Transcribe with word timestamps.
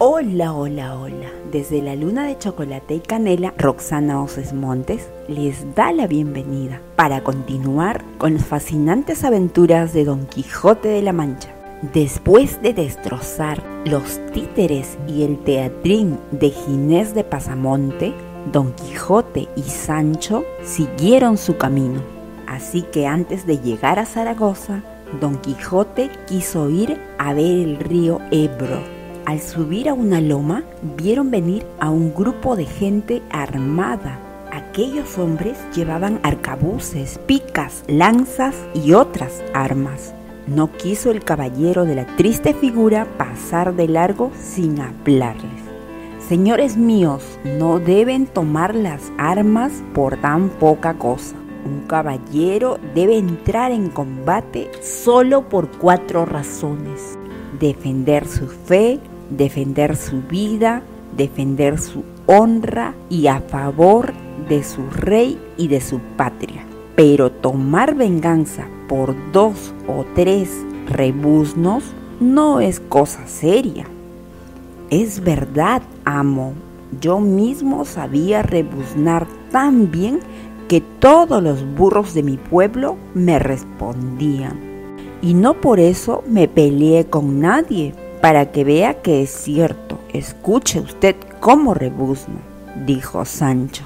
Hola, 0.00 0.54
hola, 0.54 0.96
hola. 0.96 1.26
Desde 1.50 1.82
la 1.82 1.96
luna 1.96 2.24
de 2.28 2.38
chocolate 2.38 2.94
y 2.94 3.00
canela, 3.00 3.52
Roxana 3.58 4.22
Oces 4.22 4.52
Montes 4.52 5.10
les 5.26 5.74
da 5.74 5.90
la 5.90 6.06
bienvenida 6.06 6.80
para 6.94 7.24
continuar 7.24 8.04
con 8.16 8.34
las 8.34 8.44
fascinantes 8.44 9.24
aventuras 9.24 9.92
de 9.92 10.04
Don 10.04 10.26
Quijote 10.26 10.86
de 10.86 11.02
la 11.02 11.12
Mancha. 11.12 11.48
Después 11.92 12.62
de 12.62 12.74
destrozar 12.74 13.60
los 13.86 14.20
títeres 14.32 14.96
y 15.08 15.24
el 15.24 15.36
teatrín 15.40 16.20
de 16.30 16.50
Ginés 16.50 17.12
de 17.12 17.24
Pasamonte, 17.24 18.14
Don 18.52 18.74
Quijote 18.74 19.48
y 19.56 19.62
Sancho 19.62 20.44
siguieron 20.62 21.36
su 21.36 21.56
camino. 21.56 22.00
Así 22.46 22.82
que 22.82 23.08
antes 23.08 23.48
de 23.48 23.58
llegar 23.58 23.98
a 23.98 24.06
Zaragoza, 24.06 24.84
Don 25.20 25.38
Quijote 25.38 26.08
quiso 26.28 26.70
ir 26.70 27.00
a 27.18 27.34
ver 27.34 27.46
el 27.46 27.80
río 27.80 28.20
Ebro 28.30 28.97
al 29.28 29.42
subir 29.42 29.90
a 29.90 29.92
una 29.92 30.22
loma, 30.22 30.64
vieron 30.96 31.30
venir 31.30 31.66
a 31.80 31.90
un 31.90 32.14
grupo 32.14 32.56
de 32.56 32.64
gente 32.64 33.20
armada. 33.28 34.18
Aquellos 34.50 35.18
hombres 35.18 35.58
llevaban 35.76 36.18
arcabuces, 36.22 37.20
picas, 37.26 37.84
lanzas 37.88 38.54
y 38.72 38.94
otras 38.94 39.44
armas. 39.52 40.14
No 40.46 40.72
quiso 40.72 41.10
el 41.10 41.22
caballero 41.24 41.84
de 41.84 41.94
la 41.94 42.06
triste 42.16 42.54
figura 42.54 43.06
pasar 43.18 43.76
de 43.76 43.86
largo 43.88 44.32
sin 44.40 44.80
hablarles. 44.80 45.60
Señores 46.26 46.78
míos, 46.78 47.22
no 47.44 47.80
deben 47.80 48.28
tomar 48.28 48.74
las 48.74 49.12
armas 49.18 49.72
por 49.92 50.16
tan 50.16 50.48
poca 50.48 50.94
cosa. 50.94 51.36
Un 51.66 51.82
caballero 51.86 52.78
debe 52.94 53.18
entrar 53.18 53.72
en 53.72 53.90
combate 53.90 54.70
solo 54.80 55.50
por 55.50 55.68
cuatro 55.68 56.24
razones. 56.24 57.18
Defender 57.60 58.26
su 58.26 58.46
fe, 58.46 59.00
defender 59.30 59.96
su 59.96 60.22
vida, 60.22 60.82
defender 61.16 61.78
su 61.78 62.04
honra 62.26 62.94
y 63.08 63.26
a 63.26 63.40
favor 63.40 64.12
de 64.48 64.62
su 64.62 64.88
rey 64.90 65.38
y 65.56 65.68
de 65.68 65.80
su 65.80 66.00
patria. 66.16 66.64
Pero 66.96 67.30
tomar 67.30 67.94
venganza 67.94 68.66
por 68.88 69.14
dos 69.32 69.72
o 69.86 70.04
tres 70.14 70.50
rebuznos 70.88 71.84
no 72.20 72.60
es 72.60 72.80
cosa 72.80 73.26
seria. 73.26 73.86
Es 74.90 75.22
verdad, 75.22 75.82
amo, 76.04 76.54
yo 77.00 77.20
mismo 77.20 77.84
sabía 77.84 78.42
rebuznar 78.42 79.26
tan 79.52 79.90
bien 79.90 80.20
que 80.68 80.80
todos 80.80 81.42
los 81.42 81.64
burros 81.74 82.14
de 82.14 82.22
mi 82.22 82.36
pueblo 82.36 82.96
me 83.14 83.38
respondían. 83.38 84.58
Y 85.20 85.34
no 85.34 85.54
por 85.54 85.80
eso 85.80 86.22
me 86.26 86.48
peleé 86.48 87.06
con 87.06 87.40
nadie, 87.40 87.94
para 88.20 88.50
que 88.50 88.64
vea 88.64 88.94
que 88.94 89.22
es 89.22 89.30
cierto. 89.30 89.98
Escuche 90.12 90.80
usted 90.80 91.16
cómo 91.40 91.74
rebuzno, 91.74 92.36
dijo 92.86 93.24
Sancho. 93.24 93.84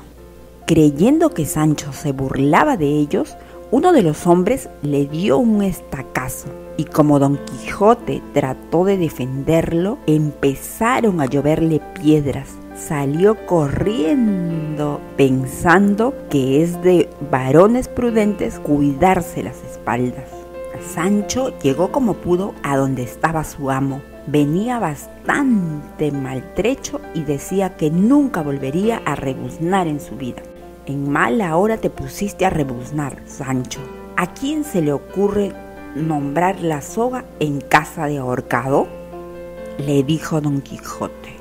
Creyendo 0.66 1.30
que 1.30 1.44
Sancho 1.44 1.92
se 1.92 2.12
burlaba 2.12 2.76
de 2.76 2.86
ellos, 2.86 3.36
uno 3.70 3.92
de 3.92 4.02
los 4.02 4.26
hombres 4.26 4.68
le 4.82 5.06
dio 5.06 5.38
un 5.38 5.62
estacazo 5.62 6.48
y 6.76 6.84
como 6.84 7.18
Don 7.18 7.38
Quijote 7.44 8.22
trató 8.32 8.84
de 8.84 8.96
defenderlo, 8.96 9.98
empezaron 10.06 11.20
a 11.20 11.26
lloverle 11.26 11.80
piedras. 12.00 12.48
Salió 12.76 13.46
corriendo 13.46 15.00
pensando 15.16 16.14
que 16.30 16.62
es 16.62 16.82
de 16.82 17.08
varones 17.30 17.88
prudentes 17.88 18.58
cuidarse 18.58 19.42
las 19.42 19.62
espaldas. 19.70 20.28
Sancho 20.94 21.52
llegó 21.60 21.92
como 21.92 22.14
pudo 22.14 22.54
a 22.62 22.76
donde 22.76 23.02
estaba 23.02 23.44
su 23.44 23.70
amo 23.70 24.00
venía 24.26 24.78
bastante 24.78 26.12
maltrecho 26.12 27.00
y 27.14 27.22
decía 27.22 27.76
que 27.76 27.90
nunca 27.90 28.42
volvería 28.42 29.02
a 29.04 29.14
rebuznar 29.14 29.86
en 29.86 30.00
su 30.00 30.16
vida. 30.16 30.42
En 30.86 31.10
mala 31.10 31.56
hora 31.56 31.76
te 31.76 31.90
pusiste 31.90 32.44
a 32.44 32.50
rebuznar, 32.50 33.18
Sancho. 33.26 33.80
¿A 34.16 34.32
quién 34.34 34.64
se 34.64 34.82
le 34.82 34.92
ocurre 34.92 35.52
nombrar 35.94 36.60
la 36.60 36.82
soga 36.82 37.24
en 37.40 37.60
casa 37.60 38.06
de 38.06 38.18
ahorcado? 38.18 38.88
Le 39.78 40.02
dijo 40.02 40.40
don 40.40 40.60
Quijote. 40.60 41.36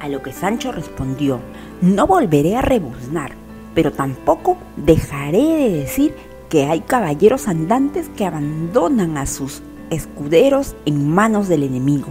A 0.00 0.08
lo 0.08 0.22
que 0.22 0.32
Sancho 0.32 0.72
respondió, 0.72 1.40
no 1.80 2.06
volveré 2.06 2.56
a 2.56 2.62
rebuznar, 2.62 3.32
pero 3.74 3.92
tampoco 3.92 4.56
dejaré 4.76 5.38
de 5.38 5.70
decir 5.70 6.14
que 6.48 6.66
hay 6.66 6.80
caballeros 6.80 7.48
andantes 7.48 8.08
que 8.10 8.26
abandonan 8.26 9.16
a 9.16 9.26
sus 9.26 9.62
escuderos 9.90 10.74
en 10.86 11.08
manos 11.08 11.48
del 11.48 11.62
enemigo. 11.62 12.08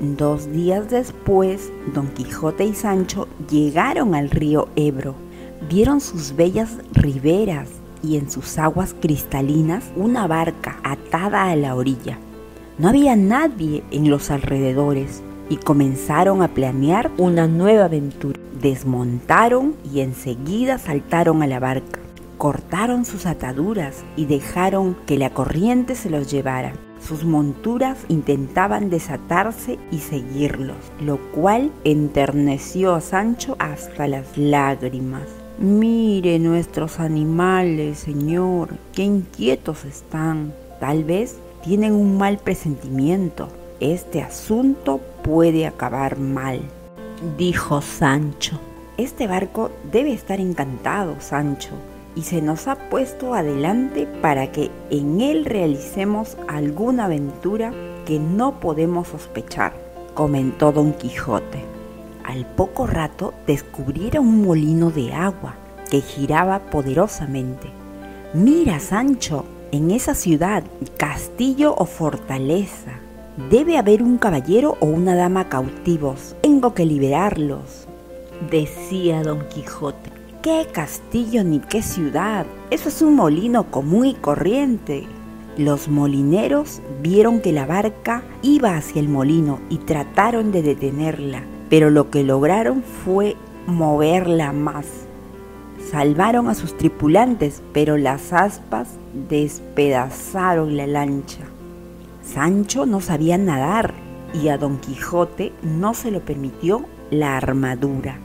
Dos 0.00 0.52
días 0.52 0.90
después, 0.90 1.72
Don 1.94 2.08
Quijote 2.08 2.66
y 2.66 2.74
Sancho 2.74 3.28
llegaron 3.50 4.14
al 4.14 4.28
río 4.28 4.68
Ebro, 4.76 5.14
vieron 5.70 6.02
sus 6.02 6.36
bellas 6.36 6.76
riberas 6.92 7.70
y 8.02 8.18
en 8.18 8.30
sus 8.30 8.58
aguas 8.58 8.94
cristalinas 9.00 9.84
una 9.96 10.26
barca 10.26 10.78
atada 10.84 11.50
a 11.50 11.56
la 11.56 11.74
orilla. 11.74 12.18
No 12.76 12.90
había 12.90 13.16
nadie 13.16 13.84
en 13.90 14.10
los 14.10 14.30
alrededores 14.30 15.22
y 15.48 15.56
comenzaron 15.56 16.42
a 16.42 16.48
planear 16.48 17.10
una 17.16 17.46
nueva 17.46 17.86
aventura. 17.86 18.38
Desmontaron 18.60 19.76
y 19.90 20.00
enseguida 20.00 20.76
saltaron 20.76 21.42
a 21.42 21.46
la 21.46 21.58
barca. 21.58 22.00
Cortaron 22.36 23.06
sus 23.06 23.24
ataduras 23.24 24.04
y 24.14 24.26
dejaron 24.26 24.94
que 25.06 25.16
la 25.16 25.30
corriente 25.30 25.94
se 25.94 26.10
los 26.10 26.30
llevara. 26.30 26.74
Sus 27.06 27.24
monturas 27.24 27.98
intentaban 28.08 28.90
desatarse 28.90 29.78
y 29.92 29.98
seguirlos, 29.98 30.76
lo 31.00 31.18
cual 31.30 31.70
enterneció 31.84 32.96
a 32.96 33.00
Sancho 33.00 33.54
hasta 33.60 34.08
las 34.08 34.36
lágrimas. 34.36 35.22
Mire 35.60 36.40
nuestros 36.40 36.98
animales, 36.98 38.00
señor, 38.00 38.70
qué 38.92 39.04
inquietos 39.04 39.84
están. 39.84 40.52
Tal 40.80 41.04
vez 41.04 41.36
tienen 41.62 41.92
un 41.92 42.18
mal 42.18 42.38
presentimiento. 42.38 43.50
Este 43.78 44.20
asunto 44.20 45.00
puede 45.22 45.64
acabar 45.64 46.18
mal, 46.18 46.60
dijo 47.38 47.82
Sancho. 47.82 48.58
Este 48.96 49.28
barco 49.28 49.70
debe 49.92 50.12
estar 50.12 50.40
encantado, 50.40 51.20
Sancho, 51.20 51.70
y 52.16 52.22
se 52.22 52.40
nos 52.40 52.66
ha 52.66 52.74
puesto 52.74 53.34
adelante 53.34 54.08
para 54.22 54.50
que 54.50 54.70
en 54.90 55.20
él 55.20 55.44
realicemos 55.44 56.36
alguna 56.48 57.04
aventura 57.04 57.72
que 58.06 58.18
no 58.18 58.58
podemos 58.58 59.08
sospechar, 59.08 59.74
comentó 60.14 60.72
don 60.72 60.94
Quijote. 60.94 61.62
Al 62.24 62.46
poco 62.46 62.86
rato 62.86 63.34
descubrieron 63.46 64.26
un 64.26 64.42
molino 64.42 64.90
de 64.90 65.12
agua 65.12 65.54
que 65.90 66.00
giraba 66.00 66.58
poderosamente. 66.58 67.68
Mira, 68.32 68.80
Sancho, 68.80 69.44
en 69.70 69.90
esa 69.90 70.14
ciudad, 70.14 70.64
castillo 70.96 71.74
o 71.76 71.84
fortaleza, 71.84 72.98
debe 73.50 73.76
haber 73.76 74.02
un 74.02 74.16
caballero 74.16 74.76
o 74.80 74.86
una 74.86 75.14
dama 75.14 75.48
cautivos. 75.48 76.34
Tengo 76.40 76.72
que 76.72 76.86
liberarlos, 76.86 77.86
decía 78.50 79.22
don 79.22 79.46
Quijote 79.48 80.15
qué 80.46 80.64
castillo 80.72 81.42
ni 81.42 81.58
qué 81.58 81.82
ciudad, 81.82 82.46
eso 82.70 82.88
es 82.88 83.02
un 83.02 83.16
molino 83.16 83.68
común 83.68 84.06
y 84.06 84.14
corriente. 84.14 85.04
Los 85.58 85.88
molineros 85.88 86.80
vieron 87.02 87.40
que 87.40 87.52
la 87.52 87.66
barca 87.66 88.22
iba 88.42 88.76
hacia 88.76 89.00
el 89.00 89.08
molino 89.08 89.58
y 89.70 89.78
trataron 89.78 90.52
de 90.52 90.62
detenerla, 90.62 91.42
pero 91.68 91.90
lo 91.90 92.12
que 92.12 92.22
lograron 92.22 92.84
fue 92.84 93.34
moverla 93.66 94.52
más. 94.52 94.86
Salvaron 95.90 96.46
a 96.46 96.54
sus 96.54 96.76
tripulantes, 96.76 97.60
pero 97.72 97.96
las 97.96 98.32
aspas 98.32 98.90
despedazaron 99.28 100.76
la 100.76 100.86
lancha. 100.86 101.42
Sancho 102.22 102.86
no 102.86 103.00
sabía 103.00 103.36
nadar 103.36 103.94
y 104.32 104.46
a 104.46 104.58
Don 104.58 104.78
Quijote 104.78 105.52
no 105.64 105.92
se 105.92 106.12
lo 106.12 106.20
permitió 106.20 106.84
la 107.10 107.36
armadura. 107.36 108.20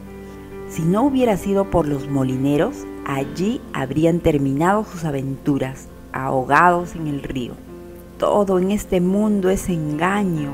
Si 0.72 0.84
no 0.84 1.04
hubiera 1.04 1.36
sido 1.36 1.70
por 1.70 1.86
los 1.86 2.08
molineros, 2.08 2.86
allí 3.06 3.60
habrían 3.74 4.22
terminado 4.22 4.86
sus 4.86 5.04
aventuras, 5.04 5.90
ahogados 6.14 6.96
en 6.96 7.08
el 7.08 7.24
río. 7.24 7.56
Todo 8.18 8.58
en 8.58 8.72
este 8.72 9.02
mundo 9.02 9.50
es 9.50 9.68
engaño. 9.68 10.54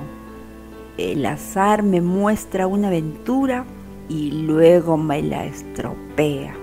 El 0.97 1.23
azar 1.23 1.83
me 1.83 2.01
muestra 2.01 2.65
una 2.65 2.87
aventura 2.87 3.65
y 4.09 4.31
luego 4.31 4.97
me 4.97 5.21
la 5.21 5.45
estropea. 5.45 6.55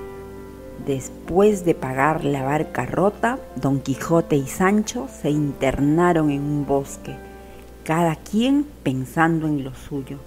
Después 0.84 1.64
de 1.64 1.76
pagar 1.76 2.24
la 2.24 2.42
barca 2.42 2.86
rota, 2.86 3.38
Don 3.54 3.78
Quijote 3.78 4.34
y 4.34 4.48
Sancho 4.48 5.06
se 5.22 5.30
internaron 5.30 6.30
en 6.30 6.42
un 6.42 6.66
bosque, 6.66 7.14
cada 7.84 8.16
quien 8.16 8.66
pensando 8.82 9.46
en 9.46 9.62
lo 9.62 9.72
suyo. 9.76 10.18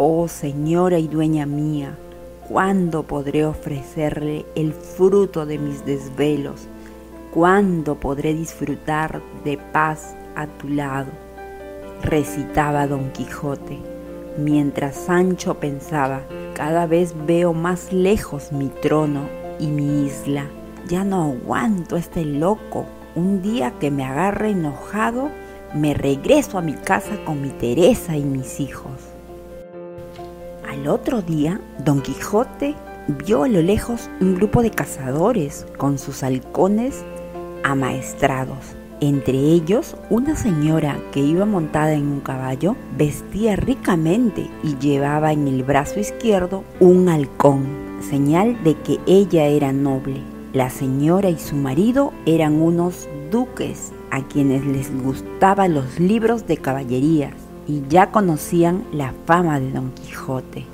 Oh 0.00 0.28
Señora 0.28 1.00
y 1.00 1.08
dueña 1.08 1.44
mía, 1.44 1.98
¿cuándo 2.46 3.02
podré 3.02 3.44
ofrecerle 3.44 4.46
el 4.54 4.72
fruto 4.72 5.44
de 5.44 5.58
mis 5.58 5.84
desvelos? 5.84 6.68
¿Cuándo 7.34 7.96
podré 7.96 8.32
disfrutar 8.32 9.20
de 9.44 9.58
paz 9.72 10.14
a 10.36 10.46
tu 10.46 10.68
lado? 10.68 11.10
recitaba 12.00 12.86
don 12.86 13.10
Quijote, 13.10 13.80
mientras 14.36 14.94
Sancho 14.94 15.54
pensaba, 15.54 16.22
cada 16.54 16.86
vez 16.86 17.12
veo 17.26 17.52
más 17.52 17.92
lejos 17.92 18.52
mi 18.52 18.68
trono 18.68 19.28
y 19.58 19.66
mi 19.66 20.06
isla. 20.06 20.46
Ya 20.86 21.02
no 21.02 21.24
aguanto 21.24 21.96
este 21.96 22.24
loco. 22.24 22.86
Un 23.16 23.42
día 23.42 23.74
que 23.80 23.90
me 23.90 24.04
agarre 24.04 24.50
enojado, 24.50 25.28
me 25.74 25.92
regreso 25.92 26.56
a 26.56 26.62
mi 26.62 26.74
casa 26.74 27.16
con 27.24 27.42
mi 27.42 27.48
Teresa 27.48 28.16
y 28.16 28.22
mis 28.22 28.60
hijos. 28.60 29.17
Al 30.78 30.86
otro 30.86 31.22
día, 31.22 31.60
Don 31.84 32.02
Quijote 32.02 32.76
vio 33.26 33.42
a 33.42 33.48
lo 33.48 33.60
lejos 33.62 34.08
un 34.20 34.36
grupo 34.36 34.62
de 34.62 34.70
cazadores 34.70 35.66
con 35.76 35.98
sus 35.98 36.22
halcones 36.22 37.04
amaestrados. 37.64 38.76
Entre 39.00 39.36
ellos, 39.36 39.96
una 40.08 40.36
señora 40.36 40.96
que 41.10 41.18
iba 41.18 41.44
montada 41.46 41.94
en 41.94 42.06
un 42.06 42.20
caballo, 42.20 42.76
vestía 42.96 43.56
ricamente 43.56 44.48
y 44.62 44.78
llevaba 44.78 45.32
en 45.32 45.48
el 45.48 45.64
brazo 45.64 45.98
izquierdo 45.98 46.62
un 46.78 47.08
halcón, 47.08 47.66
señal 48.08 48.62
de 48.62 48.76
que 48.76 49.00
ella 49.08 49.46
era 49.46 49.72
noble. 49.72 50.22
La 50.52 50.70
señora 50.70 51.28
y 51.28 51.40
su 51.40 51.56
marido 51.56 52.12
eran 52.24 52.62
unos 52.62 53.08
duques 53.32 53.92
a 54.12 54.22
quienes 54.28 54.64
les 54.64 54.96
gustaban 55.02 55.74
los 55.74 55.98
libros 55.98 56.46
de 56.46 56.56
caballerías 56.56 57.47
y 57.68 57.84
ya 57.88 58.10
conocían 58.10 58.84
la 58.92 59.14
fama 59.26 59.60
de 59.60 59.70
Don 59.70 59.92
Quijote. 59.92 60.64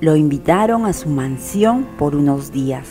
Lo 0.00 0.14
invitaron 0.14 0.84
a 0.84 0.92
su 0.92 1.08
mansión 1.08 1.86
por 1.98 2.14
unos 2.14 2.52
días 2.52 2.86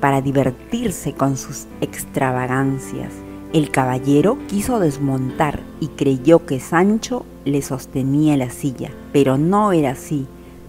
para 0.00 0.20
divertirse 0.20 1.12
con 1.12 1.36
sus 1.36 1.66
extravagancias. 1.80 3.12
El 3.52 3.70
caballero 3.70 4.38
quiso 4.48 4.78
desmontar 4.78 5.60
y 5.80 5.88
creyó 5.88 6.46
que 6.46 6.60
Sancho 6.60 7.24
le 7.44 7.62
sostenía 7.62 8.36
la 8.36 8.50
silla, 8.50 8.90
pero 9.12 9.38
no 9.38 9.72
era 9.72 9.90
así, 9.90 10.26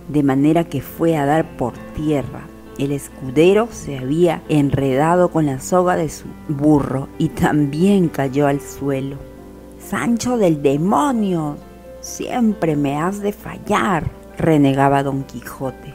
de 0.07 0.23
manera 0.23 0.63
que 0.63 0.81
fue 0.81 1.17
a 1.17 1.25
dar 1.25 1.57
por 1.57 1.73
tierra. 1.95 2.47
El 2.77 2.91
escudero 2.91 3.67
se 3.71 3.97
había 3.97 4.41
enredado 4.49 5.29
con 5.29 5.45
la 5.45 5.59
soga 5.59 5.95
de 5.95 6.09
su 6.09 6.25
burro 6.49 7.07
y 7.17 7.29
también 7.29 8.09
cayó 8.09 8.47
al 8.47 8.61
suelo. 8.61 9.17
Sancho 9.79 10.37
del 10.37 10.61
demonio, 10.61 11.57
siempre 12.05 12.75
me 12.75 12.97
has 12.97 13.19
de 13.19 13.33
fallar, 13.33 14.03
renegaba 14.37 15.01
don 15.01 15.23
Quijote. 15.23 15.93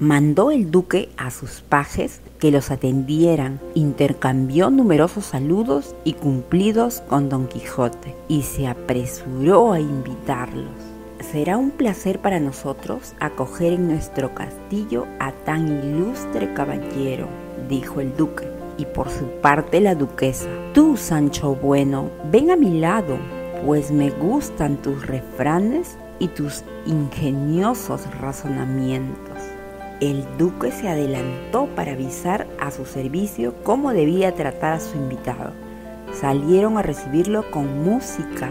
Mandó 0.00 0.50
el 0.50 0.70
duque 0.70 1.08
a 1.16 1.30
sus 1.30 1.60
pajes 1.60 2.20
que 2.38 2.50
los 2.50 2.70
atendieran, 2.70 3.60
intercambió 3.74 4.70
numerosos 4.70 5.24
saludos 5.24 5.94
y 6.04 6.12
cumplidos 6.14 7.02
con 7.08 7.28
don 7.28 7.46
Quijote 7.46 8.14
y 8.28 8.42
se 8.42 8.66
apresuró 8.66 9.72
a 9.72 9.80
invitarlos. 9.80 10.70
Será 11.20 11.56
un 11.56 11.70
placer 11.70 12.20
para 12.20 12.40
nosotros 12.40 13.14
acoger 13.20 13.72
en 13.72 13.88
nuestro 13.88 14.34
castillo 14.34 15.06
a 15.18 15.32
tan 15.32 15.66
ilustre 15.84 16.52
caballero, 16.54 17.28
dijo 17.68 18.00
el 18.00 18.16
duque, 18.16 18.48
y 18.76 18.86
por 18.86 19.10
su 19.10 19.26
parte 19.40 19.80
la 19.80 19.94
duquesa. 19.94 20.48
Tú, 20.74 20.96
Sancho 20.96 21.56
Bueno, 21.56 22.08
ven 22.30 22.52
a 22.52 22.56
mi 22.56 22.78
lado, 22.78 23.18
pues 23.64 23.90
me 23.90 24.10
gustan 24.10 24.76
tus 24.76 25.06
refranes 25.06 25.96
y 26.18 26.28
tus 26.28 26.64
ingeniosos 26.86 28.02
razonamientos. 28.20 29.38
El 30.00 30.24
duque 30.38 30.70
se 30.70 30.88
adelantó 30.88 31.66
para 31.74 31.92
avisar 31.92 32.46
a 32.60 32.70
su 32.70 32.84
servicio 32.84 33.54
cómo 33.64 33.92
debía 33.92 34.34
tratar 34.34 34.74
a 34.74 34.80
su 34.80 34.96
invitado. 34.96 35.52
Salieron 36.12 36.78
a 36.78 36.82
recibirlo 36.82 37.50
con 37.50 37.84
música. 37.84 38.50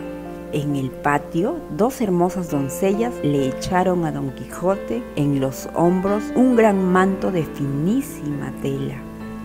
En 0.52 0.76
el 0.76 0.92
patio, 0.92 1.58
dos 1.78 2.02
hermosas 2.02 2.52
doncellas 2.52 3.14
le 3.24 3.48
echaron 3.48 4.06
a 4.06 4.12
Don 4.12 4.32
Quijote 4.32 5.04
en 5.16 5.40
los 5.40 5.70
hombros 5.74 6.24
un 6.36 6.56
gran 6.56 6.84
manto 6.84 7.32
de 7.32 7.44
finísima 7.44 8.52
tela. 8.62 8.96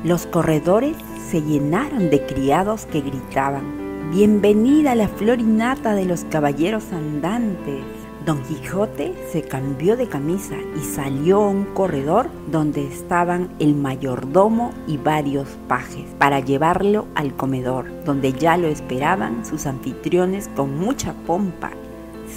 Los 0.05 0.26
corredores 0.26 0.97
se 1.31 1.41
llenaron 1.41 2.11
de 2.11 2.25
criados 2.26 2.87
que 2.87 3.00
gritaban, 3.00 3.81
Bienvenida 4.11 4.93
a 4.93 4.95
la 4.95 5.09
florinata 5.09 5.95
de 5.95 6.05
los 6.05 6.25
caballeros 6.25 6.93
andantes. 6.93 7.83
Don 8.27 8.43
Quijote 8.43 9.15
se 9.31 9.41
cambió 9.43 9.97
de 9.97 10.07
camisa 10.07 10.57
y 10.77 10.81
salió 10.81 11.43
a 11.43 11.49
un 11.49 11.65
corredor 11.67 12.29
donde 12.51 12.87
estaban 12.87 13.49
el 13.59 13.75
mayordomo 13.75 14.73
y 14.87 14.99
varios 14.99 15.49
pajes 15.67 16.05
para 16.19 16.41
llevarlo 16.41 17.07
al 17.15 17.35
comedor, 17.37 17.87
donde 18.05 18.35
ya 18.35 18.59
lo 18.59 18.69
esperaban 18.69 19.47
sus 19.47 19.65
anfitriones 19.65 20.51
con 20.57 20.79
mucha 20.79 21.15
pompa. 21.27 21.71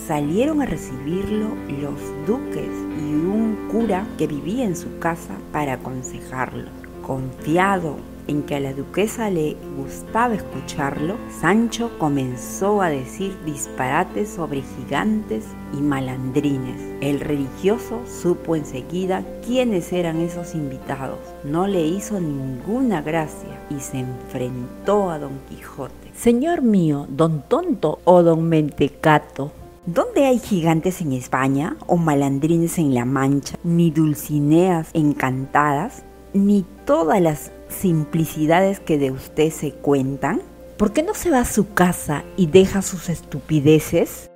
Salieron 0.08 0.62
a 0.62 0.66
recibirlo 0.66 1.50
los 1.82 2.00
duques 2.26 2.70
y 2.98 3.12
un 3.12 3.68
cura 3.70 4.08
que 4.18 4.28
vivía 4.28 4.64
en 4.64 4.78
su 4.78 4.98
casa 5.00 5.34
para 5.52 5.74
aconsejarlo. 5.74 6.85
Confiado 7.06 7.98
en 8.28 8.42
que 8.42 8.56
a 8.56 8.60
la 8.60 8.74
duquesa 8.74 9.30
le 9.30 9.56
gustaba 9.78 10.34
escucharlo, 10.34 11.18
Sancho 11.40 11.92
comenzó 12.00 12.82
a 12.82 12.90
decir 12.90 13.38
disparates 13.46 14.30
sobre 14.30 14.64
gigantes 14.64 15.46
y 15.78 15.82
malandrines. 15.82 16.82
El 17.02 17.20
religioso 17.20 18.02
supo 18.08 18.56
enseguida 18.56 19.24
quiénes 19.46 19.94
eran 19.94 20.20
esos 20.20 20.56
invitados. 20.56 21.20
No 21.44 21.68
le 21.68 21.86
hizo 21.86 22.20
ninguna 22.20 23.04
gracia 23.04 23.62
y 23.70 23.80
se 23.80 24.00
enfrentó 24.00 25.12
a 25.12 25.20
Don 25.20 25.38
Quijote. 25.48 26.12
Señor 26.16 26.64
mío, 26.64 27.06
don 27.10 27.44
tonto 27.48 28.00
o 28.04 28.24
don 28.24 28.50
mentecato, 28.50 29.52
¿Dónde 29.88 30.26
hay 30.26 30.40
gigantes 30.40 31.00
en 31.02 31.14
España 31.14 31.78
o 31.86 31.96
malandrines 31.96 32.80
en 32.80 32.96
La 32.96 33.06
Mancha, 33.06 33.60
ni 33.64 33.92
dulcineas 33.92 34.90
encantadas, 34.94 36.04
ni 36.36 36.66
todas 36.86 37.22
las 37.22 37.52
simplicidades 37.70 38.80
que 38.80 38.98
de 38.98 39.12
usted 39.12 39.50
se 39.52 39.72
cuentan? 39.72 40.42
¿Por 40.78 40.92
qué 40.92 41.02
no 41.02 41.14
se 41.14 41.32
va 41.32 41.40
a 41.40 41.46
su 41.46 41.74
casa 41.74 42.24
y 42.36 42.48
deja 42.48 42.82
sus 42.82 43.10
estupideces? 43.10 44.30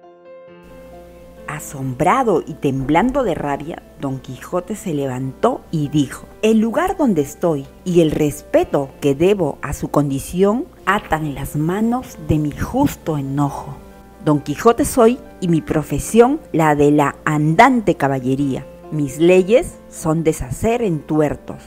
Asombrado 1.48 2.42
y 2.46 2.54
temblando 2.54 3.24
de 3.24 3.36
rabia, 3.36 3.82
don 4.00 4.20
Quijote 4.20 4.76
se 4.76 4.94
levantó 4.94 5.62
y 5.72 5.90
dijo, 5.90 6.26
El 6.42 6.60
lugar 6.60 6.96
donde 6.96 7.22
estoy 7.22 7.66
y 7.84 8.02
el 8.02 8.12
respeto 8.12 8.90
que 9.02 9.16
debo 9.16 9.58
a 9.62 9.74
su 9.74 9.90
condición 9.90 10.66
atan 10.86 11.36
las 11.36 11.56
manos 11.56 12.18
de 12.28 12.38
mi 12.38 12.52
justo 12.52 13.18
enojo. 13.18 13.76
Don 14.24 14.40
Quijote 14.40 14.86
soy 14.86 15.20
y 15.42 15.50
mi 15.50 15.62
profesión 15.62 16.40
la 16.54 16.76
de 16.76 16.92
la 16.92 17.16
andante 17.26 17.96
caballería. 17.96 18.66
Mis 18.92 19.18
leyes 19.18 19.76
son 19.90 20.24
deshacer 20.24 20.82
en 20.82 21.00
tuertos, 21.00 21.58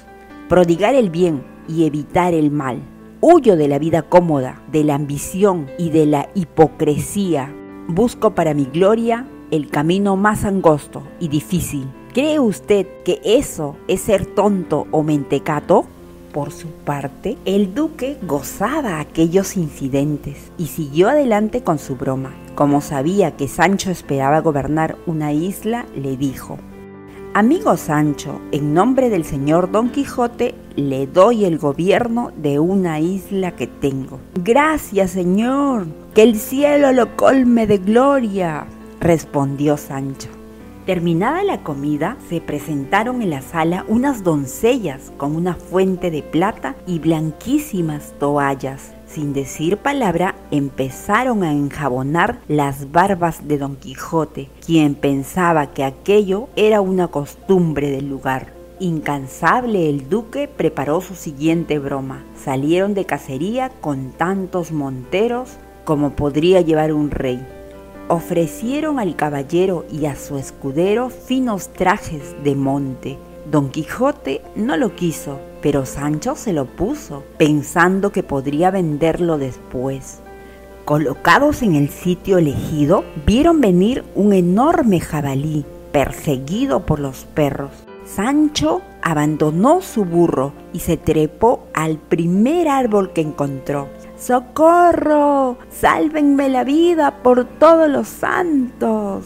prodigar 0.53 0.95
el 0.95 1.09
bien 1.09 1.43
y 1.67 1.87
evitar 1.87 2.35
el 2.35 2.51
mal. 2.51 2.83
Huyo 3.23 3.57
de 3.57 3.69
la 3.69 3.79
vida 3.79 4.03
cómoda, 4.03 4.61
de 4.71 4.85
la 4.85 4.97
ambición 4.97 5.71
y 5.79 5.89
de 5.89 6.05
la 6.05 6.29
hipocresía. 6.35 7.51
Busco 7.89 8.35
para 8.35 8.53
mi 8.53 8.67
gloria 8.67 9.27
el 9.51 9.71
camino 9.71 10.15
más 10.17 10.45
angosto 10.45 11.05
y 11.19 11.29
difícil. 11.29 11.91
¿Cree 12.13 12.39
usted 12.39 12.87
que 13.03 13.19
eso 13.25 13.77
es 13.89 14.03
ser 14.03 14.27
tonto 14.27 14.87
o 14.91 15.03
mentecato? 15.03 15.87
Por 16.35 16.53
su 16.53 16.69
parte, 16.69 17.39
el 17.47 17.75
duque 17.75 18.19
gozaba 18.21 19.01
aquellos 19.01 19.57
incidentes 19.57 20.53
y 20.59 20.67
siguió 20.67 21.09
adelante 21.09 21.63
con 21.63 21.79
su 21.79 21.97
broma. 21.97 22.35
Como 22.55 22.83
sabía 22.83 23.39
que 23.39 23.49
Sancho 23.49 23.91
esperaba 23.91 24.41
gobernar 24.41 24.99
una 25.07 25.33
isla, 25.33 25.87
le 25.97 26.19
dijo, 26.19 26.59
Amigo 27.35 27.79
Sancho, 27.79 28.43
en 28.53 28.75
nombre 28.75 29.09
del 29.09 29.25
señor 29.25 29.71
Don 29.73 29.89
Quijote, 29.89 30.55
le 30.77 31.07
doy 31.07 31.47
el 31.47 31.57
gobierno 31.57 32.31
de 32.37 32.59
una 32.59 33.01
isla 33.01 33.57
que 33.57 33.67
tengo. 33.67 34.21
Gracias, 34.35 35.13
señor, 35.13 35.87
que 36.15 36.25
el 36.25 36.37
cielo 36.37 36.93
lo 36.93 37.17
colme 37.17 37.67
de 37.67 37.79
gloria, 37.79 38.67
respondió 39.01 39.79
Sancho. 39.79 40.29
Terminada 40.85 41.43
la 41.43 41.63
comida, 41.63 42.19
se 42.29 42.43
presentaron 42.43 43.23
en 43.23 43.31
la 43.31 43.41
sala 43.41 43.87
unas 43.89 44.23
doncellas 44.23 45.11
con 45.17 45.35
una 45.35 45.55
fuente 45.55 46.11
de 46.11 46.23
plata 46.23 46.77
y 46.87 46.99
blanquísimas 46.99 48.13
toallas 48.19 48.93
sin 49.13 49.33
decir 49.33 49.77
palabra, 49.77 50.32
empezaron 50.53 51.43
a 51.43 51.53
enjabonar 51.53 52.39
las 52.47 52.93
barbas 52.93 53.49
de 53.49 53.59
Don 53.59 53.75
Quijote, 53.75 54.51
quien 54.65 54.95
pensaba 54.95 55.73
que 55.73 55.83
aquello 55.83 56.49
era 56.55 56.81
una 56.83 57.09
costumbre 57.09 57.91
del 57.91 58.09
lugar. 58.09 58.53
Incansable 58.79 59.89
el 59.89 60.09
duque 60.09 60.49
preparó 60.49 61.01
su 61.01 61.15
siguiente 61.15 61.79
broma. 61.79 62.23
Salieron 62.37 62.95
de 62.95 63.07
cacería 63.07 63.71
con 63.81 64.13
tantos 64.13 64.73
monteros 64.73 65.51
como 65.85 66.17
podría 66.17 66.61
llevar 66.61 66.93
un 66.93 67.11
rey. 67.11 67.45
Ofrecieron 68.09 68.99
al 68.99 69.17
caballero 69.17 69.87
y 69.91 70.05
a 70.05 70.17
su 70.17 70.37
escudero 70.37 71.09
finos 71.09 71.73
trajes 71.73 72.35
de 72.45 72.55
monte. 72.55 73.19
Don 73.51 73.71
Quijote 73.71 74.43
no 74.55 74.77
lo 74.77 74.95
quiso, 74.95 75.41
pero 75.63 75.87
Sancho 75.87 76.37
se 76.37 76.53
lo 76.53 76.67
puso, 76.67 77.23
pensando 77.39 78.13
que 78.13 78.23
podría 78.23 78.71
venderlo 78.71 79.39
después. 79.39 80.22
Colocados 80.93 81.63
en 81.63 81.75
el 81.75 81.89
sitio 81.89 82.37
elegido, 82.37 83.03
vieron 83.25 83.63
venir 83.63 84.05
un 84.15 84.35
enorme 84.35 85.01
jabalí 85.01 85.65
perseguido 85.91 86.85
por 86.85 87.01
los 87.01 87.25
perros. 87.25 87.71
Sancho 88.05 88.83
abandonó 89.01 89.81
su 89.81 90.05
burro 90.05 90.53
y 90.75 90.81
se 90.81 90.99
trepó 90.99 91.67
al 91.73 91.97
primer 91.97 92.69
árbol 92.69 93.15
que 93.15 93.23
encontró. 93.23 93.89
¡Socorro! 94.19 95.57
¡Sálvenme 95.71 96.51
la 96.51 96.63
vida 96.63 97.23
por 97.23 97.47
todos 97.47 97.89
los 97.89 98.09
santos! 98.09 99.25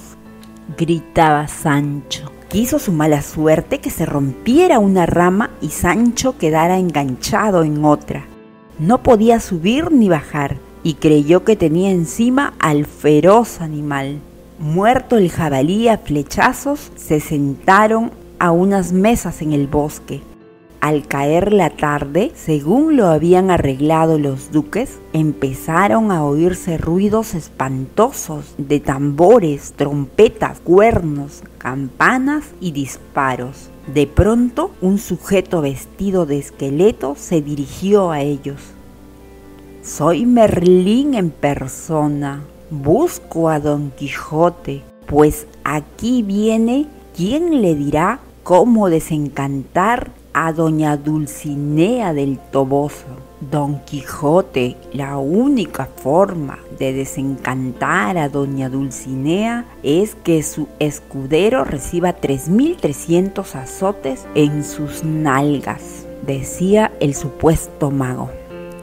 gritaba 0.79 1.49
Sancho. 1.49 2.31
Quiso 2.49 2.79
su 2.79 2.93
mala 2.93 3.23
suerte 3.23 3.81
que 3.81 3.91
se 3.91 4.07
rompiera 4.07 4.79
una 4.79 5.05
rama 5.05 5.51
y 5.61 5.71
Sancho 5.71 6.39
quedara 6.39 6.79
enganchado 6.79 7.65
en 7.65 7.85
otra. 7.85 8.25
No 8.79 9.03
podía 9.03 9.41
subir 9.41 9.91
ni 9.91 10.09
bajar 10.09 10.65
y 10.87 10.95
creyó 10.95 11.43
que 11.43 11.57
tenía 11.57 11.91
encima 11.91 12.55
al 12.61 12.87
feroz 12.87 13.61
animal. 13.61 14.21
Muerto 14.61 15.17
el 15.17 15.33
jabalí 15.33 15.89
a 15.89 15.99
flechazos, 15.99 16.93
se 16.95 17.19
sentaron 17.19 18.13
a 18.39 18.53
unas 18.53 18.93
mesas 18.93 19.43
en 19.43 19.53
el 19.53 19.67
bosque. 19.67 20.21
Al 20.81 21.09
caer 21.09 21.53
la 21.53 21.71
tarde, 21.71 22.31
según 22.37 22.97
lo 22.97 23.09
habían 23.09 23.51
arreglado 23.51 24.17
los 24.17 24.53
duques, 24.53 25.01
empezaron 25.13 26.13
a 26.13 26.23
oírse 26.23 26.79
ruidos 26.79 27.35
espantosos 27.35 28.55
de 28.57 28.79
tambores, 28.79 29.73
trompetas, 29.75 30.61
cuernos, 30.61 31.43
campanas 31.59 32.45
y 32.61 32.71
disparos. 32.71 33.71
De 33.93 34.07
pronto, 34.07 34.71
un 34.81 34.99
sujeto 34.99 35.63
vestido 35.63 36.27
de 36.27 36.39
esqueleto 36.39 37.17
se 37.17 37.43
dirigió 37.43 38.13
a 38.13 38.21
ellos. 38.21 38.76
Soy 39.87 40.27
Merlín 40.27 41.15
en 41.15 41.31
persona. 41.31 42.43
Busco 42.71 43.49
a 43.49 43.61
Don 43.61 43.93
Quijote, 43.93 44.83
pues 45.07 45.47
aquí 45.63 46.25
viene 46.25 46.89
quien 47.17 47.63
le 47.63 47.77
dirá 47.77 48.19
cómo 48.43 48.91
desencantar 48.91 50.11
a 50.33 50.53
doña 50.53 50.97
Dulcinea 50.97 52.15
del 52.15 52.41
Toboso. 52.51 53.07
Don 53.53 53.79
Quijote, 53.85 54.77
la 54.93 55.19
única 55.19 55.85
forma 55.85 56.59
de 56.81 56.93
desencantar 56.93 58.19
a 58.19 58.29
doña 58.29 58.69
Dulcinea 58.69 59.67
es 59.85 60.17
que 60.17 60.43
su 60.43 60.67
escudero 60.81 61.63
reciba 61.63 62.21
3.300 62.21 63.55
azotes 63.55 64.27
en 64.35 64.65
sus 64.65 65.05
nalgas, 65.05 66.09
decía 66.27 66.91
el 66.99 67.15
supuesto 67.15 67.93
mago. 67.93 68.31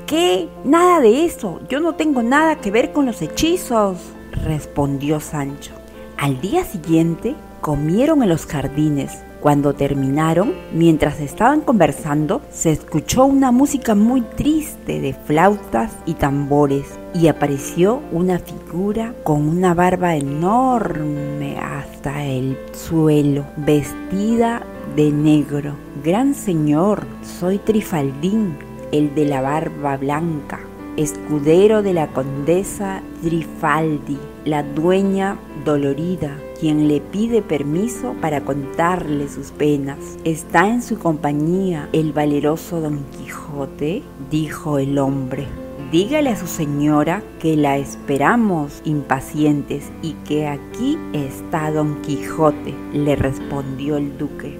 ¿Qué? 0.05 0.49
Nada 0.65 0.99
de 0.99 1.25
eso. 1.25 1.59
Yo 1.69 1.79
no 1.79 1.95
tengo 1.95 2.21
nada 2.21 2.59
que 2.59 2.71
ver 2.71 2.91
con 2.91 3.05
los 3.05 3.21
hechizos, 3.21 3.97
respondió 4.43 5.19
Sancho. 5.19 5.71
Al 6.17 6.39
día 6.41 6.63
siguiente 6.65 7.35
comieron 7.61 8.23
en 8.23 8.29
los 8.29 8.45
jardines 8.45 9.23
cuando 9.43 9.73
terminaron, 9.73 10.53
mientras 10.71 11.19
estaban 11.19 11.59
conversando, 11.59 12.41
se 12.49 12.71
escuchó 12.71 13.25
una 13.25 13.51
música 13.51 13.93
muy 13.93 14.21
triste 14.21 15.01
de 15.01 15.13
flautas 15.13 15.91
y 16.05 16.13
tambores 16.13 16.85
y 17.13 17.27
apareció 17.27 18.01
una 18.13 18.39
figura 18.39 19.13
con 19.23 19.49
una 19.49 19.73
barba 19.73 20.15
enorme 20.15 21.57
hasta 21.59 22.23
el 22.23 22.57
suelo, 22.71 23.43
vestida 23.57 24.63
de 24.95 25.11
negro. 25.11 25.75
Gran 26.05 26.35
señor, 26.35 27.05
soy 27.21 27.57
Trifaldín, 27.57 28.55
el 28.93 29.15
de 29.15 29.25
la 29.25 29.41
barba 29.41 29.97
blanca, 29.97 30.59
escudero 30.95 31.81
de 31.81 31.93
la 31.93 32.07
condesa 32.07 33.01
Trifaldi, 33.23 34.19
la 34.45 34.61
dueña 34.61 35.37
dolorida 35.65 36.37
quien 36.59 36.87
le 36.87 37.01
pide 37.01 37.41
permiso 37.41 38.15
para 38.21 38.45
contarle 38.45 39.27
sus 39.27 39.51
penas. 39.51 39.97
¿Está 40.23 40.69
en 40.69 40.81
su 40.81 40.97
compañía 40.97 41.89
el 41.91 42.13
valeroso 42.13 42.79
Don 42.79 43.03
Quijote? 43.17 44.03
dijo 44.31 44.77
el 44.77 44.97
hombre. 44.97 45.45
Dígale 45.91 46.29
a 46.29 46.37
su 46.37 46.47
señora 46.47 47.21
que 47.39 47.57
la 47.57 47.77
esperamos 47.77 48.81
impacientes 48.85 49.91
y 50.01 50.13
que 50.25 50.47
aquí 50.47 50.97
está 51.11 51.69
Don 51.71 52.01
Quijote, 52.01 52.73
le 52.93 53.15
respondió 53.17 53.97
el 53.97 54.17
duque. 54.17 54.57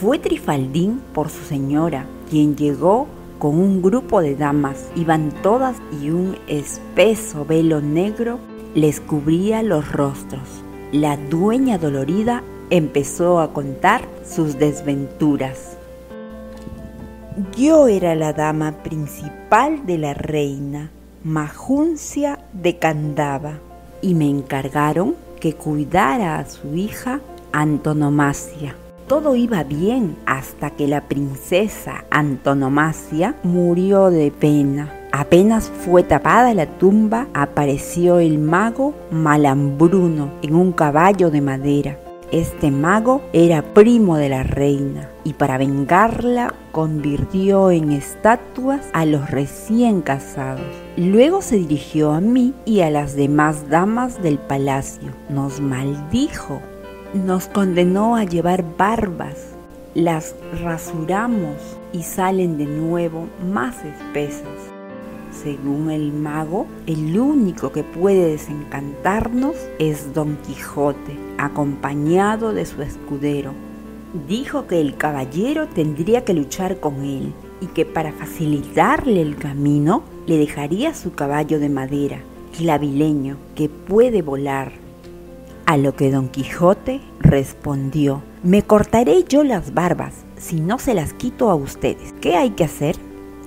Fue 0.00 0.18
Trifaldín 0.18 1.00
por 1.12 1.28
su 1.28 1.44
señora, 1.44 2.06
quien 2.30 2.54
llegó 2.56 3.08
con 3.42 3.58
un 3.58 3.82
grupo 3.82 4.22
de 4.22 4.36
damas. 4.36 4.86
Iban 4.94 5.32
todas 5.42 5.76
y 6.00 6.10
un 6.10 6.38
espeso 6.46 7.44
velo 7.44 7.80
negro 7.80 8.38
les 8.74 9.00
cubría 9.00 9.62
los 9.62 9.90
rostros 9.90 10.62
la 10.92 11.16
dueña 11.16 11.78
dolorida 11.78 12.42
empezó 12.68 13.40
a 13.40 13.54
contar 13.54 14.02
sus 14.26 14.58
desventuras. 14.58 15.78
Yo 17.56 17.88
era 17.88 18.14
la 18.14 18.34
dama 18.34 18.82
principal 18.82 19.86
de 19.86 19.96
la 19.96 20.12
reina, 20.12 20.90
Majuncia 21.24 22.40
de 22.52 22.78
Candaba, 22.78 23.54
y 24.02 24.14
me 24.14 24.28
encargaron 24.28 25.16
que 25.40 25.54
cuidara 25.54 26.38
a 26.38 26.46
su 26.46 26.74
hija 26.76 27.20
Antonomasia. 27.52 28.76
Todo 29.06 29.36
iba 29.36 29.64
bien 29.64 30.16
hasta 30.26 30.70
que 30.70 30.88
la 30.88 31.02
princesa 31.02 32.04
Antonomasia 32.10 33.36
murió 33.42 34.10
de 34.10 34.30
pena 34.30 34.98
Apenas 35.14 35.68
fue 35.68 36.02
tapada 36.02 36.54
la 36.54 36.64
tumba, 36.64 37.28
apareció 37.34 38.18
el 38.18 38.38
mago 38.38 38.94
Malambruno 39.10 40.32
en 40.40 40.54
un 40.54 40.72
caballo 40.72 41.30
de 41.30 41.42
madera. 41.42 41.98
Este 42.30 42.70
mago 42.70 43.20
era 43.34 43.60
primo 43.60 44.16
de 44.16 44.30
la 44.30 44.42
reina 44.42 45.10
y 45.22 45.34
para 45.34 45.58
vengarla 45.58 46.54
convirtió 46.72 47.70
en 47.70 47.92
estatuas 47.92 48.88
a 48.94 49.04
los 49.04 49.30
recién 49.30 50.00
casados. 50.00 50.64
Luego 50.96 51.42
se 51.42 51.56
dirigió 51.56 52.12
a 52.12 52.22
mí 52.22 52.54
y 52.64 52.80
a 52.80 52.88
las 52.88 53.14
demás 53.14 53.68
damas 53.68 54.22
del 54.22 54.38
palacio. 54.38 55.10
Nos 55.28 55.60
maldijo, 55.60 56.62
nos 57.14 57.46
condenó 57.46 58.16
a 58.16 58.24
llevar 58.24 58.64
barbas, 58.76 59.36
las 59.94 60.34
rasuramos 60.62 61.56
y 61.92 62.02
salen 62.02 62.56
de 62.56 62.64
nuevo 62.64 63.26
más 63.52 63.76
espesas. 63.84 64.48
Según 65.30 65.90
el 65.90 66.12
mago, 66.12 66.66
el 66.86 67.18
único 67.18 67.72
que 67.72 67.84
puede 67.84 68.30
desencantarnos 68.30 69.56
es 69.78 70.14
Don 70.14 70.36
Quijote, 70.46 71.18
acompañado 71.38 72.52
de 72.52 72.64
su 72.64 72.80
escudero. 72.82 73.52
Dijo 74.28 74.66
que 74.66 74.80
el 74.80 74.96
caballero 74.96 75.68
tendría 75.68 76.24
que 76.24 76.34
luchar 76.34 76.80
con 76.80 77.02
él 77.02 77.32
y 77.60 77.66
que 77.66 77.84
para 77.84 78.12
facilitarle 78.12 79.22
el 79.22 79.36
camino 79.36 80.02
le 80.26 80.36
dejaría 80.36 80.94
su 80.94 81.12
caballo 81.12 81.58
de 81.58 81.68
madera, 81.68 82.20
clavileño, 82.56 83.36
que 83.54 83.68
puede 83.68 84.22
volar. 84.22 84.81
A 85.66 85.76
lo 85.76 85.94
que 85.94 86.10
Don 86.10 86.28
Quijote 86.28 87.00
respondió, 87.20 88.22
me 88.42 88.62
cortaré 88.62 89.24
yo 89.24 89.44
las 89.44 89.72
barbas 89.72 90.12
si 90.36 90.60
no 90.60 90.78
se 90.78 90.92
las 90.92 91.12
quito 91.12 91.50
a 91.50 91.54
ustedes. 91.54 92.12
¿Qué 92.20 92.36
hay 92.36 92.50
que 92.50 92.64
hacer? 92.64 92.96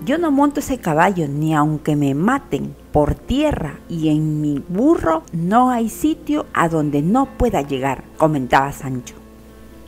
Yo 0.05 0.17
no 0.17 0.31
monto 0.31 0.59
ese 0.59 0.77
caballo 0.77 1.27
ni 1.27 1.53
aunque 1.53 1.95
me 1.95 2.15
maten 2.15 2.75
por 2.91 3.15
tierra 3.15 3.79
y 3.89 4.09
en 4.09 4.41
mi 4.41 4.63
burro 4.69 5.23
no 5.33 5.69
hay 5.69 5.89
sitio 5.89 6.45
a 6.53 6.69
donde 6.69 7.01
no 7.01 7.25
pueda 7.37 7.61
llegar, 7.61 8.03
comentaba 8.17 8.71
Sancho. 8.71 9.15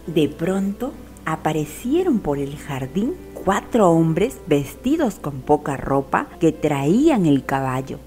De 0.05 0.27
pronto 0.27 0.91
aparecieron 1.25 2.19
por 2.19 2.39
el 2.39 2.57
jardín 2.57 3.15
cuatro 3.33 3.91
hombres 3.91 4.37
vestidos 4.47 5.15
con 5.15 5.41
poca 5.41 5.77
ropa 5.77 6.27
que 6.39 6.51
traían 6.51 7.25
el 7.25 7.45
caballo. 7.45 7.99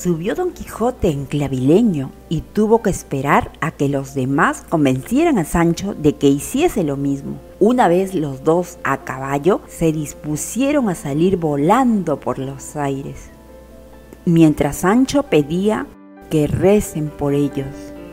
Subió 0.00 0.36
Don 0.36 0.52
Quijote 0.52 1.08
en 1.08 1.24
clavileño 1.24 2.12
y 2.28 2.42
tuvo 2.42 2.82
que 2.82 2.90
esperar 2.90 3.50
a 3.60 3.72
que 3.72 3.88
los 3.88 4.14
demás 4.14 4.62
convencieran 4.68 5.38
a 5.38 5.44
Sancho 5.44 5.92
de 5.92 6.14
que 6.14 6.28
hiciese 6.28 6.84
lo 6.84 6.96
mismo. 6.96 7.38
Una 7.58 7.88
vez 7.88 8.14
los 8.14 8.44
dos 8.44 8.78
a 8.84 8.98
caballo 8.98 9.60
se 9.66 9.90
dispusieron 9.90 10.88
a 10.88 10.94
salir 10.94 11.36
volando 11.36 12.20
por 12.20 12.38
los 12.38 12.76
aires, 12.76 13.30
mientras 14.24 14.76
Sancho 14.76 15.24
pedía 15.24 15.84
que 16.30 16.46
recen 16.46 17.08
por 17.08 17.34
ellos. 17.34 17.66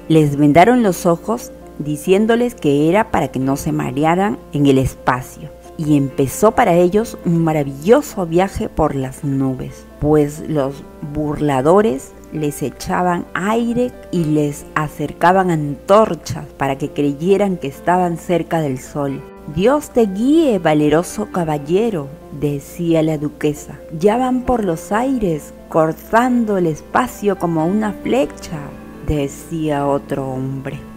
Les 0.09 0.37
vendaron 0.37 0.81
los 0.81 1.05
ojos 1.05 1.51
diciéndoles 1.77 2.55
que 2.55 2.89
era 2.89 3.11
para 3.11 3.27
que 3.27 3.37
no 3.37 3.57
se 3.57 3.71
marearan 3.71 4.39
en 4.53 4.65
el 4.65 4.79
espacio 4.79 5.51
y 5.77 5.97
empezó 5.97 6.51
para 6.51 6.73
ellos 6.73 7.17
un 7.25 7.43
maravilloso 7.43 8.25
viaje 8.25 8.69
por 8.69 8.95
las 8.95 9.23
nubes, 9.23 9.85
pues 9.99 10.43
los 10.47 10.83
burladores 11.13 12.11
les 12.31 12.61
echaban 12.61 13.25
aire 13.33 13.91
y 14.11 14.25
les 14.25 14.65
acercaban 14.75 15.51
antorchas 15.51 16.45
para 16.57 16.77
que 16.77 16.89
creyeran 16.89 17.57
que 17.57 17.67
estaban 17.67 18.17
cerca 18.17 18.61
del 18.61 18.79
sol. 18.79 19.21
Dios 19.53 19.91
te 19.91 20.07
guíe, 20.07 20.57
valeroso 20.59 21.27
caballero, 21.31 22.07
decía 22.39 23.03
la 23.03 23.17
duquesa. 23.17 23.79
Ya 23.99 24.17
van 24.17 24.41
por 24.41 24.65
los 24.65 24.91
aires, 24.91 25.53
cortando 25.69 26.57
el 26.57 26.65
espacio 26.65 27.37
como 27.37 27.65
una 27.65 27.93
flecha, 27.93 28.59
decía 29.07 29.85
otro 29.85 30.27
hombre. 30.27 30.94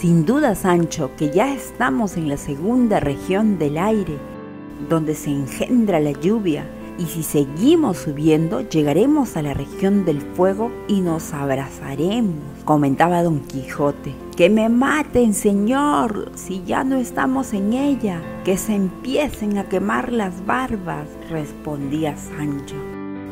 Sin 0.00 0.24
duda, 0.24 0.54
Sancho, 0.54 1.10
que 1.18 1.28
ya 1.28 1.52
estamos 1.52 2.16
en 2.16 2.30
la 2.30 2.38
segunda 2.38 3.00
región 3.00 3.58
del 3.58 3.76
aire, 3.76 4.16
donde 4.88 5.14
se 5.14 5.28
engendra 5.28 6.00
la 6.00 6.12
lluvia, 6.12 6.66
y 6.98 7.04
si 7.04 7.22
seguimos 7.22 7.98
subiendo, 7.98 8.62
llegaremos 8.62 9.36
a 9.36 9.42
la 9.42 9.52
región 9.52 10.06
del 10.06 10.22
fuego 10.22 10.72
y 10.88 11.02
nos 11.02 11.34
abrazaremos, 11.34 12.34
comentaba 12.64 13.22
don 13.22 13.40
Quijote. 13.40 14.14
Que 14.38 14.48
me 14.48 14.70
maten, 14.70 15.34
señor, 15.34 16.32
si 16.34 16.62
ya 16.64 16.82
no 16.82 16.96
estamos 16.96 17.52
en 17.52 17.74
ella, 17.74 18.22
que 18.42 18.56
se 18.56 18.74
empiecen 18.74 19.58
a 19.58 19.64
quemar 19.68 20.14
las 20.14 20.46
barbas, 20.46 21.08
respondía 21.28 22.16
Sancho. 22.16 22.89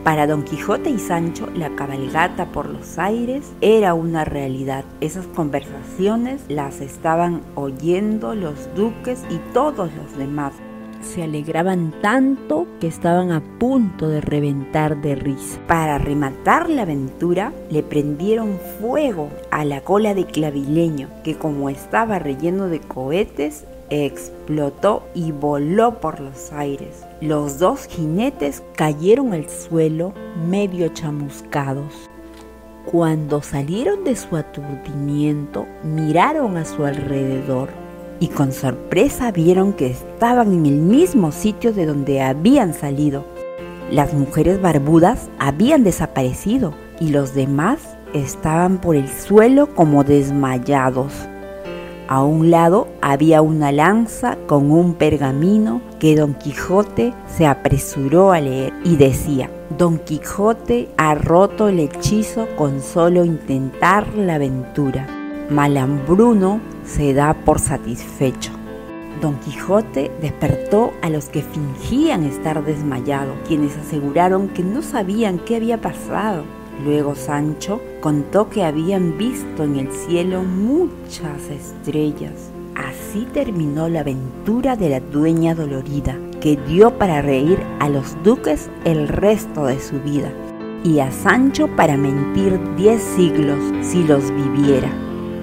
Para 0.08 0.26
Don 0.26 0.42
Quijote 0.42 0.88
y 0.88 0.98
Sancho, 0.98 1.50
la 1.54 1.68
cabalgata 1.76 2.46
por 2.46 2.70
los 2.70 2.98
aires 2.98 3.52
era 3.60 3.92
una 3.92 4.24
realidad. 4.24 4.86
Esas 5.02 5.26
conversaciones 5.26 6.40
las 6.48 6.80
estaban 6.80 7.42
oyendo 7.56 8.34
los 8.34 8.74
duques 8.74 9.22
y 9.28 9.36
todos 9.52 9.90
los 9.94 10.16
demás. 10.16 10.54
Se 11.02 11.24
alegraban 11.24 11.92
tanto 12.00 12.66
que 12.80 12.86
estaban 12.86 13.32
a 13.32 13.42
punto 13.58 14.08
de 14.08 14.22
reventar 14.22 14.98
de 15.02 15.14
risa. 15.14 15.60
Para 15.66 15.98
rematar 15.98 16.70
la 16.70 16.82
aventura, 16.82 17.52
le 17.70 17.82
prendieron 17.82 18.58
fuego 18.80 19.28
a 19.50 19.66
la 19.66 19.82
cola 19.82 20.14
de 20.14 20.24
clavileño, 20.24 21.10
que 21.22 21.36
como 21.36 21.68
estaba 21.68 22.18
relleno 22.18 22.68
de 22.68 22.80
cohetes, 22.80 23.66
explotó 23.90 25.04
y 25.14 25.32
voló 25.32 26.00
por 26.00 26.20
los 26.20 26.52
aires. 26.52 27.04
Los 27.20 27.58
dos 27.58 27.86
jinetes 27.86 28.62
cayeron 28.74 29.32
al 29.32 29.48
suelo 29.48 30.12
medio 30.48 30.88
chamuscados. 30.88 32.08
Cuando 32.90 33.42
salieron 33.42 34.04
de 34.04 34.16
su 34.16 34.36
aturdimiento, 34.36 35.66
miraron 35.84 36.56
a 36.56 36.64
su 36.64 36.84
alrededor 36.84 37.68
y 38.20 38.28
con 38.28 38.52
sorpresa 38.52 39.30
vieron 39.30 39.72
que 39.72 39.88
estaban 39.88 40.52
en 40.52 40.66
el 40.66 40.76
mismo 40.76 41.30
sitio 41.30 41.72
de 41.72 41.86
donde 41.86 42.22
habían 42.22 42.74
salido. 42.74 43.24
Las 43.90 44.12
mujeres 44.12 44.60
barbudas 44.60 45.28
habían 45.38 45.84
desaparecido 45.84 46.74
y 47.00 47.08
los 47.10 47.34
demás 47.34 47.96
estaban 48.14 48.80
por 48.80 48.96
el 48.96 49.08
suelo 49.08 49.74
como 49.74 50.04
desmayados. 50.04 51.12
A 52.08 52.24
un 52.24 52.50
lado 52.50 52.88
había 53.02 53.42
una 53.42 53.70
lanza 53.70 54.38
con 54.46 54.70
un 54.70 54.94
pergamino 54.94 55.82
que 56.00 56.16
Don 56.16 56.32
Quijote 56.32 57.12
se 57.26 57.46
apresuró 57.46 58.32
a 58.32 58.40
leer 58.40 58.72
y 58.82 58.96
decía, 58.96 59.50
Don 59.76 59.98
Quijote 59.98 60.88
ha 60.96 61.14
roto 61.14 61.68
el 61.68 61.78
hechizo 61.80 62.48
con 62.56 62.80
solo 62.80 63.26
intentar 63.26 64.08
la 64.14 64.36
aventura. 64.36 65.06
Malambruno 65.50 66.62
se 66.82 67.12
da 67.12 67.34
por 67.44 67.58
satisfecho. 67.58 68.52
Don 69.20 69.38
Quijote 69.40 70.10
despertó 70.22 70.94
a 71.02 71.10
los 71.10 71.26
que 71.26 71.42
fingían 71.42 72.24
estar 72.24 72.64
desmayados, 72.64 73.36
quienes 73.46 73.76
aseguraron 73.76 74.48
que 74.48 74.62
no 74.62 74.80
sabían 74.80 75.38
qué 75.38 75.56
había 75.56 75.78
pasado 75.78 76.44
Luego 76.84 77.14
Sancho 77.14 77.80
contó 78.00 78.48
que 78.48 78.64
habían 78.64 79.18
visto 79.18 79.64
en 79.64 79.76
el 79.76 79.92
cielo 79.92 80.42
muchas 80.42 81.48
estrellas. 81.50 82.50
Así 82.74 83.26
terminó 83.32 83.88
la 83.88 84.00
aventura 84.00 84.76
de 84.76 84.88
la 84.88 85.00
dueña 85.00 85.54
dolorida, 85.54 86.16
que 86.40 86.56
dio 86.68 86.96
para 86.96 87.22
reír 87.22 87.58
a 87.80 87.88
los 87.88 88.16
duques 88.22 88.70
el 88.84 89.08
resto 89.08 89.66
de 89.66 89.80
su 89.80 89.98
vida, 90.00 90.32
y 90.84 91.00
a 91.00 91.10
Sancho 91.10 91.66
para 91.74 91.96
mentir 91.96 92.60
diez 92.76 93.02
siglos 93.02 93.58
si 93.82 94.04
los 94.04 94.30
viviera. 94.30 94.90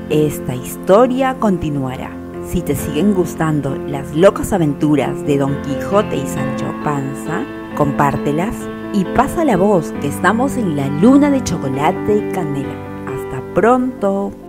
Esta 0.09 0.55
historia 0.55 1.35
continuará. 1.39 2.09
Si 2.47 2.61
te 2.61 2.75
siguen 2.75 3.13
gustando 3.13 3.75
las 3.75 4.15
locas 4.15 4.53
aventuras 4.53 5.25
de 5.25 5.37
Don 5.39 5.61
Quijote 5.63 6.15
y 6.15 6.27
Sancho 6.27 6.67
Panza, 6.83 7.43
compártelas 7.75 8.55
y 8.95 9.03
pasa 9.03 9.43
la 9.43 9.57
voz 9.57 9.91
que 9.99 10.07
estamos 10.07 10.55
en 10.55 10.77
la 10.77 10.87
luna 10.87 11.29
de 11.29 11.43
chocolate 11.43 12.15
y 12.15 12.31
canela. 12.31 12.73
Hasta 13.07 13.53
pronto. 13.53 14.44